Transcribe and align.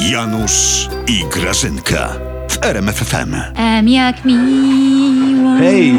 Janusz 0.00 0.88
i 1.08 1.24
Grażynka 1.32 2.08
w 2.48 2.64
RMFFM. 2.64 3.34
Em, 3.56 3.88
jak 3.88 4.24
miło. 4.24 5.56
Hej, 5.58 5.94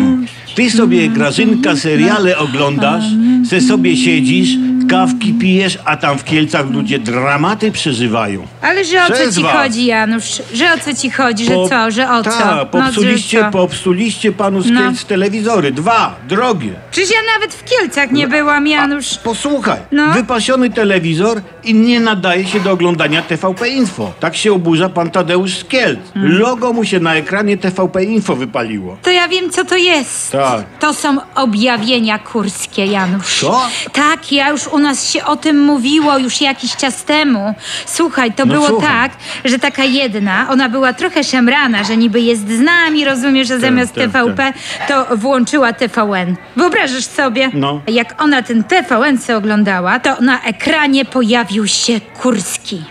ty 0.55 0.71
sobie 0.71 1.09
Grażynka 1.09 1.75
seriale 1.75 2.37
oglądasz, 2.37 3.03
se 3.49 3.61
sobie 3.61 3.97
siedzisz, 3.97 4.49
kawki 4.93 5.33
pijesz, 5.33 5.77
a 5.85 5.97
tam 5.97 6.17
w 6.17 6.23
Kielcach 6.23 6.69
ludzie 6.69 6.99
dramaty 6.99 7.71
przeżywają. 7.71 8.47
Ale 8.61 8.85
że 8.85 9.03
o 9.03 9.07
co 9.07 9.13
Przez 9.13 9.35
ci 9.37 9.43
was. 9.43 9.51
chodzi, 9.53 9.85
Janusz? 9.85 10.41
Że 10.53 10.73
o 10.73 10.77
co 10.77 10.93
ci 11.01 11.09
chodzi? 11.11 11.45
Że 11.45 11.53
Po- 11.53 11.69
co? 11.69 11.91
Że 11.91 12.11
o 12.11 12.23
co? 12.23 12.29
Ta, 12.31 12.55
No, 12.55 12.65
popsuliście, 12.65 13.39
że 13.39 13.45
co? 13.45 13.51
popsuliście 13.51 14.31
panu 14.31 14.61
z 14.61 14.69
No. 14.69 14.81
Kielc 14.81 15.05
telewizory. 15.05 15.71
Dwa, 15.71 16.15
drogie. 16.27 16.73
Przecież 16.91 17.09
ja 17.11 17.17
nawet 17.35 17.53
w 17.55 17.63
Kielcach 17.63 18.11
nie 18.11 18.27
byłam, 18.27 18.67
Janusz. 18.67 19.17
Posłuchaj, 19.17 19.79
No. 19.91 20.11
wypasiony 20.11 20.69
telewizor 20.69 21.41
i 21.63 21.73
nie 21.73 21.99
nadaje 21.99 22.45
się 22.47 22.59
do 22.59 22.71
oglądania 22.71 23.21
TVP 23.21 23.69
Info. 23.69 24.11
Tak 24.19 24.35
się 24.35 24.53
oburza 24.53 24.89
pan 24.89 25.11
Tadeusz 25.11 25.57
z 25.57 25.63
Kielc. 25.65 25.99
Hmm. 26.13 26.37
Logo 26.37 26.73
mu 26.73 26.85
się 26.85 26.99
na 26.99 27.15
ekranie 27.15 27.57
TVP 27.57 28.03
Info 28.03 28.35
wypaliło. 28.35 28.97
To 29.01 29.11
ja 29.11 29.27
wiem, 29.27 29.49
co 29.49 29.65
to 29.65 29.75
jest. 29.77 30.31
Tak. 30.31 30.63
To 30.79 30.93
są 30.93 31.17
objawienia 31.35 32.19
kurskie, 32.19 32.85
Janusz. 32.85 33.39
Co? 33.41 33.61
Tak, 33.93 34.31
ja 34.31 34.49
już 34.49 34.67
u 34.67 34.79
nas 34.83 35.11
się 35.11 35.25
o 35.25 35.35
tym 35.35 35.59
mówiło 35.61 36.17
już 36.17 36.41
jakiś 36.41 36.75
czas 36.75 37.03
temu. 37.03 37.55
Słuchaj, 37.85 38.31
to 38.31 38.45
No 38.45 38.53
było 38.53 38.67
słucham. 38.67 38.89
tak, 38.91 39.11
że 39.45 39.59
taka 39.59 39.83
jedna, 39.83 40.47
ona 40.49 40.69
była 40.69 40.93
trochę 40.93 41.23
szemrana, 41.23 41.83
że 41.83 41.97
niby 41.97 42.21
jest 42.21 42.47
z 42.49 42.59
nami, 42.59 43.05
rozumiesz, 43.05 43.47
że 43.47 43.59
zamiast 43.59 43.93
tak, 43.95 44.03
TVP 44.03 44.53
to 44.87 45.17
włączyła 45.17 45.73
TVN. 45.73 46.35
Wyobrażasz 46.55 47.05
sobie? 47.05 47.49
No. 47.53 47.81
Jak 47.87 48.21
ona 48.23 48.41
ten 48.41 48.63
TVN 48.63 49.17
se 49.17 49.37
oglądała, 49.37 49.99
to 49.99 50.21
na 50.21 50.41
ekranie 50.43 51.05
pojawił 51.05 51.67
się 51.67 51.99
Kurski. 52.21 52.83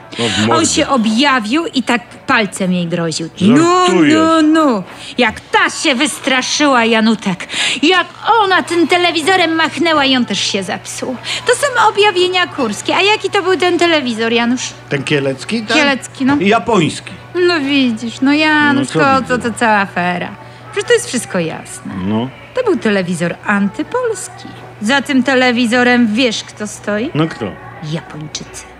On 0.50 0.66
się 0.66 0.88
objawił 0.88 1.66
i 1.66 1.82
tak 1.82 2.02
palcem 2.32 2.72
jej 2.72 2.86
groził. 2.86 3.28
No, 3.40 3.86
Żartujesz. 3.86 4.14
no, 4.14 4.42
no. 4.42 4.82
Jak 5.18 5.40
ta 5.40 5.70
się 5.70 5.94
wystraszyła, 5.94 6.84
Janutek. 6.84 7.48
Jak 7.82 8.06
ona 8.42 8.62
tym 8.62 8.88
telewizorem 8.88 9.54
machnęła 9.54 10.04
i 10.04 10.16
on 10.16 10.24
też 10.24 10.38
się 10.40 10.62
zepsuł. 10.62 11.16
To 11.46 11.52
są 11.54 11.88
objawienia 11.88 12.46
kurskie. 12.46 12.96
A 12.96 13.02
jaki 13.02 13.30
to 13.30 13.42
był 13.42 13.56
ten 13.56 13.78
telewizor, 13.78 14.32
Janusz? 14.32 14.62
Ten 14.88 15.02
kielecki? 15.04 15.62
Tak? 15.62 15.76
Kielecki, 15.76 16.24
no. 16.24 16.36
Japoński. 16.40 17.10
No 17.48 17.60
widzisz, 17.60 18.20
no 18.20 18.32
Janusz, 18.32 18.88
No 18.88 18.92
co 18.94 19.00
to, 19.00 19.20
widzę? 19.22 19.38
to, 19.38 19.50
to 19.50 19.58
cała 19.58 19.78
afera. 19.78 20.28
Przecież 20.72 20.88
to 20.88 20.94
jest 20.94 21.08
wszystko 21.08 21.38
jasne. 21.38 21.92
No, 22.04 22.28
To 22.54 22.62
był 22.64 22.76
telewizor 22.76 23.34
antypolski. 23.46 24.48
Za 24.82 25.02
tym 25.02 25.22
telewizorem 25.22 26.14
wiesz, 26.14 26.44
kto 26.44 26.66
stoi? 26.66 27.10
no 27.14 27.26
kto? 27.28 27.46
Japończycy. 27.92 28.71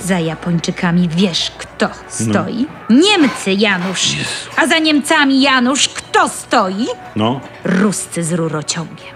Za 0.00 0.18
Japończykami 0.18 1.08
wiesz, 1.08 1.50
kto 1.58 1.88
stoi? 2.08 2.66
Niemcy, 2.90 3.52
Janusz. 3.52 4.12
A 4.56 4.66
za 4.66 4.78
Niemcami, 4.78 5.40
Janusz, 5.40 5.88
kto 5.88 6.28
stoi? 6.28 6.86
No, 7.16 7.40
Ruscy 7.64 8.24
z 8.24 8.32
rurociągiem. 8.32 9.14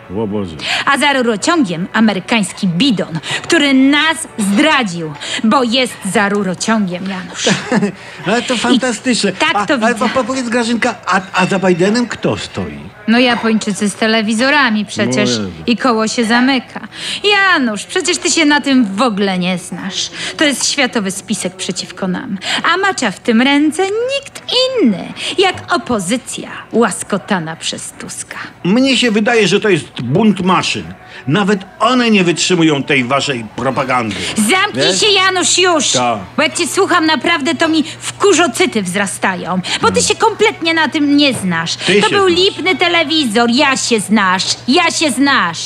A 0.87 0.99
za 0.99 1.13
rurociągiem 1.13 1.89
amerykański 1.93 2.69
bidon, 2.69 3.19
który 3.43 3.75
nas 3.75 4.17
zdradził, 4.39 5.13
bo 5.45 5.63
jest 5.63 5.95
za 6.13 6.29
rurociągiem, 6.29 7.05
Janusz. 7.09 7.49
Ale 8.27 8.43
to 8.43 8.57
fantastyczne. 8.57 9.33
tak 9.33 9.51
a, 9.55 9.67
to 9.67 9.75
ale 9.75 9.95
widzę. 9.95 10.09
po- 10.09 10.25
powiedz 10.25 10.49
Grażynka, 10.49 10.95
a, 11.07 11.21
a 11.33 11.47
za 11.47 11.59
Bidenem 11.59 12.07
kto 12.07 12.37
stoi? 12.37 12.79
No 13.09 13.19
Japończycy 13.19 13.89
z 13.89 13.95
telewizorami 13.95 14.85
przecież 14.85 15.31
No 15.39 15.49
i 15.67 15.77
koło 15.77 16.09
się 16.09 16.25
zamyka. 16.25 16.81
Janusz, 17.25 17.85
przecież 17.85 18.19
ty 18.19 18.31
się 18.31 18.45
na 18.45 18.61
tym 18.61 18.85
w 18.97 19.03
ogóle 19.03 19.39
nie 19.39 19.59
znasz. 19.59 20.11
To 20.37 20.45
jest 20.45 20.71
światowy 20.71 21.11
spisek 21.11 21.57
przeciwko 21.57 22.09
nam. 22.09 22.39
A 22.75 22.77
macza 22.77 23.11
w 23.11 23.21
tym 23.21 23.43
ręce 23.43 23.83
nikt 23.83 24.43
inny, 24.83 25.13
jak 25.39 25.75
opozycja 25.75 26.51
łaskotana 26.73 27.57
przez 27.57 27.93
Tuska. 27.93 28.37
Mnie 28.65 28.97
się 28.97 29.11
wydaje, 29.11 29.49
że 29.49 29.61
to 29.61 29.69
jest 29.69 29.94
bunt 30.03 30.41
maszyn. 30.41 30.95
Nawet 31.27 31.61
one 31.81 32.11
nie 32.11 32.25
wytrzymują 32.25 32.83
tej 32.83 33.05
waszej 33.05 33.45
propagandy. 33.57 34.17
Zamknij 34.37 34.87
Wiesz? 34.87 35.01
się, 35.01 35.07
Janusz, 35.07 35.59
już! 35.59 35.91
Tak. 35.91 36.19
Bo 36.37 36.43
jak 36.43 36.57
cię 36.57 36.67
słucham, 36.67 37.07
naprawdę 37.07 37.55
to 37.55 37.69
mi 37.69 37.85
wkurzocyty 38.01 38.83
wzrastają. 38.83 39.61
Bo 39.83 39.91
ty 39.91 40.03
się 40.03 40.15
kompletnie 40.15 40.75
na 40.75 40.89
tym 40.89 41.17
nie 41.17 41.35
znasz. 41.35 41.77
Ty 41.77 42.01
to 42.03 42.09
się 42.09 42.15
był 42.17 42.29
znasz. 42.29 42.39
lipny 42.41 42.77
telewizor, 42.77 43.51
ja 43.51 43.77
się 43.77 44.01
znasz, 44.01 44.45
ja 44.69 44.91
się 44.91 45.11
znasz. 45.11 45.59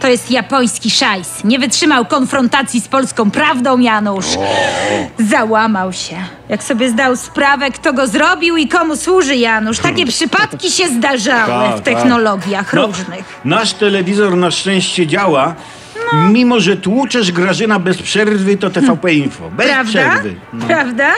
To 0.00 0.08
jest 0.08 0.30
japoński 0.30 0.90
szajs. 0.90 1.44
Nie 1.44 1.58
wytrzymał 1.58 2.04
konfrontacji 2.06 2.80
z 2.80 2.88
polską 2.88 3.30
prawdą, 3.30 3.78
Janusz. 3.78 4.26
Załamał 5.18 5.92
się. 5.92 6.16
Jak 6.48 6.62
sobie 6.62 6.90
zdał 6.90 7.16
sprawę, 7.16 7.70
kto 7.70 7.92
go 7.92 8.06
zrobił 8.06 8.56
i 8.56 8.68
komu 8.68 8.96
służy, 8.96 9.36
Janusz. 9.36 9.78
Takie 9.78 10.06
przypadki 10.06 10.70
się 10.70 10.88
zdarzały 10.88 11.46
Tak, 11.68 11.72
w 11.76 11.82
tak. 11.82 11.84
technologiach 11.84 12.72
No, 12.72 12.86
różnych. 12.86 13.40
Nasz 13.44 13.72
telewizor 13.72 14.36
na 14.36 14.50
szczęście 14.50 15.06
działa. 15.06 15.54
No. 16.12 16.28
Mimo, 16.28 16.60
że 16.60 16.76
tłuczesz 16.76 17.32
Grażyna 17.32 17.78
bez 17.78 18.02
przerwy, 18.02 18.56
to 18.56 18.70
TVP 18.70 19.14
Info. 19.14 19.50
Bez 19.50 19.66
Prawda? 19.66 19.90
przerwy. 19.90 20.34
No. 20.52 20.66
Prawda? 20.66 21.10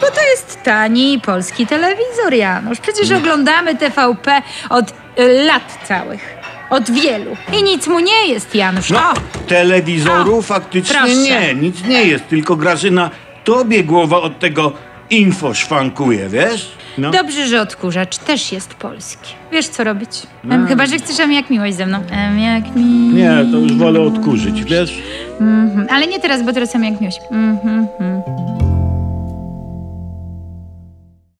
Bo 0.00 0.06
to 0.06 0.20
jest 0.30 0.62
tani 0.62 1.20
polski 1.24 1.66
telewizor, 1.66 2.34
Janusz. 2.34 2.78
Przecież 2.80 3.10
oglądamy 3.10 3.74
TVP 3.76 4.42
od 4.70 4.90
y, 4.90 5.44
lat 5.44 5.78
całych. 5.88 6.41
Od 6.72 6.90
wielu. 6.90 7.36
I 7.60 7.62
nic 7.62 7.86
mu 7.86 8.00
nie 8.00 8.26
jest, 8.28 8.54
Janusz. 8.54 8.90
No, 8.90 9.12
telewizoru 9.48 10.38
O, 10.38 10.42
faktycznie 10.42 10.94
proszę. 10.98 11.14
nie, 11.16 11.54
nic 11.54 11.84
nie 11.84 12.02
jest. 12.04 12.28
Tylko 12.28 12.56
Grażyna, 12.56 13.10
tobie 13.44 13.84
głowa 13.84 14.16
od 14.20 14.38
tego 14.38 14.72
info 15.10 15.54
szwankuje, 15.54 16.28
wiesz? 16.28 16.72
No. 16.98 17.10
Dobrze, 17.10 17.46
że 17.46 17.60
odkurzacz 17.60 18.18
też 18.18 18.52
jest 18.52 18.74
polski. 18.74 19.34
Wiesz, 19.52 19.68
co 19.68 19.84
robić. 19.84 20.08
Em, 20.50 20.66
Chyba, 20.66 20.86
że 20.86 20.96
chcesz 20.98 21.20
em 21.20 21.32
jak 21.32 21.50
miłość 21.50 21.74
ze 21.76 21.86
mną. 21.86 21.98
Em 22.10 22.38
jak 22.38 22.76
mi... 22.76 22.84
Nie, 23.14 23.46
to 23.52 23.58
już 23.58 23.72
wolę 23.72 24.00
odkurzyć, 24.00 24.64
wiesz? 24.64 25.02
Mhm. 25.40 25.86
Ale 25.90 26.06
nie 26.06 26.20
teraz, 26.20 26.42
bo 26.42 26.52
teraz 26.52 26.74
em 26.74 26.84
jak 26.84 27.00
miłość. 27.00 27.18
Mhm, 27.30 27.86
mhm. 28.00 28.22